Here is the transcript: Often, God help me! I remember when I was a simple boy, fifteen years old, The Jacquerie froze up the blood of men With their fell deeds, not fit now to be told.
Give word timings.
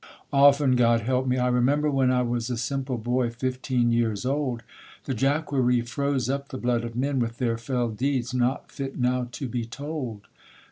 Often, 0.33 0.77
God 0.77 1.01
help 1.01 1.27
me! 1.27 1.37
I 1.37 1.47
remember 1.47 1.87
when 1.91 2.09
I 2.09 2.23
was 2.23 2.49
a 2.49 2.57
simple 2.57 2.97
boy, 2.97 3.29
fifteen 3.29 3.91
years 3.91 4.25
old, 4.25 4.63
The 5.05 5.13
Jacquerie 5.13 5.81
froze 5.87 6.27
up 6.27 6.47
the 6.49 6.57
blood 6.57 6.83
of 6.83 6.95
men 6.95 7.19
With 7.19 7.37
their 7.37 7.59
fell 7.59 7.89
deeds, 7.89 8.33
not 8.33 8.71
fit 8.71 8.97
now 8.97 9.27
to 9.33 9.47
be 9.47 9.63
told. 9.63 10.21